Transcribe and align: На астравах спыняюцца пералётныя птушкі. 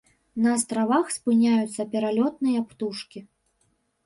На 0.43 0.53
астравах 0.59 1.11
спыняюцца 1.17 1.85
пералётныя 1.93 2.65
птушкі. 2.71 3.19